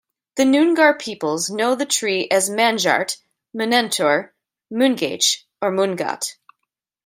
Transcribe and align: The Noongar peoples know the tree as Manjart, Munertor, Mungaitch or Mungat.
The 0.35 0.45
Noongar 0.45 0.97
peoples 0.99 1.51
know 1.51 1.75
the 1.75 1.85
tree 1.85 2.27
as 2.31 2.49
Manjart, 2.49 3.17
Munertor, 3.55 4.31
Mungaitch 4.73 5.43
or 5.61 5.69
Mungat. 5.71 6.37